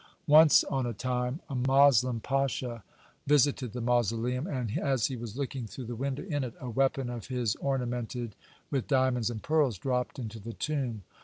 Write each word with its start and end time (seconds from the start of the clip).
(144) 0.25 0.39
Once 0.39 0.63
on 0.63 0.85
a 0.89 0.95
time, 0.95 1.41
a 1.47 1.53
Moslem 1.53 2.19
pasha 2.19 2.83
visited 3.27 3.71
the 3.71 3.81
mausoleum, 3.81 4.47
and 4.47 4.75
as 4.79 5.05
he 5.05 5.15
was 5.15 5.37
looking 5.37 5.67
through 5.67 5.85
the 5.85 5.95
window 5.95 6.23
in 6.23 6.43
it, 6.43 6.55
a 6.59 6.71
weapon 6.71 7.07
of 7.07 7.27
his 7.27 7.55
ornamented 7.57 8.35
with 8.71 8.87
diamonds 8.87 9.29
and 9.29 9.43
pearls 9.43 9.77
dropped 9.77 10.17
into 10.17 10.39
the 10.39 10.53
tomb. 10.53 11.03